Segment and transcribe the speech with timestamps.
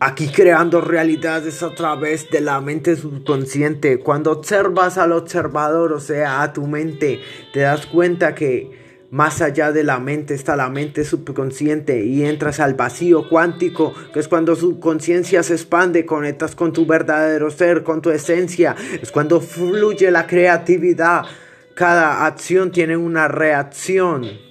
[0.00, 3.98] Aquí creando realidades a través de la mente subconsciente.
[3.98, 7.20] Cuando observas al observador, o sea, a tu mente,
[7.52, 8.70] te das cuenta que
[9.10, 14.20] más allá de la mente está la mente subconsciente y entras al vacío cuántico, que
[14.20, 19.10] es cuando su conciencia se expande, conectas con tu verdadero ser, con tu esencia, es
[19.10, 21.24] cuando fluye la creatividad.
[21.74, 24.47] Cada acción tiene una reacción.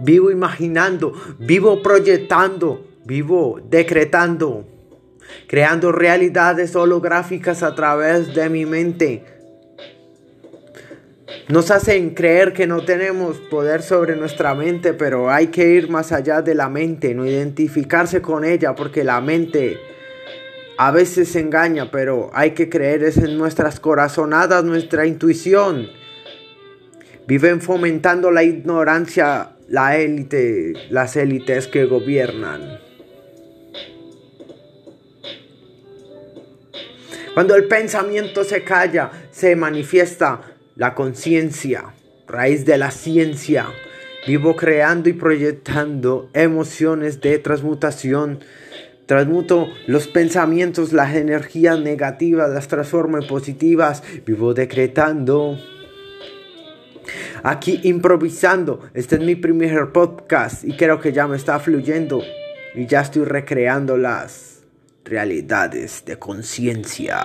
[0.00, 4.66] Vivo imaginando, vivo proyectando, vivo decretando,
[5.46, 9.24] creando realidades holográficas a través de mi mente.
[11.48, 16.12] Nos hacen creer que no tenemos poder sobre nuestra mente, pero hay que ir más
[16.12, 19.78] allá de la mente, no identificarse con ella, porque la mente
[20.76, 25.88] a veces engaña, pero hay que creer es en nuestras corazonadas, nuestra intuición.
[27.26, 32.78] Viven fomentando la ignorancia la élite, las élites que gobiernan.
[37.34, 40.40] Cuando el pensamiento se calla, se manifiesta
[40.74, 41.92] la conciencia,
[42.26, 43.66] raíz de la ciencia.
[44.26, 48.40] Vivo creando y proyectando emociones de transmutación.
[49.04, 54.02] Transmuto los pensamientos, las energías negativas, las transformo en positivas.
[54.24, 55.58] Vivo decretando
[57.42, 58.88] aquí improvisando.
[58.94, 62.22] Este es mi primer podcast y creo que ya me está fluyendo
[62.74, 64.62] y ya estoy recreando las
[65.04, 67.24] realidades de conciencia.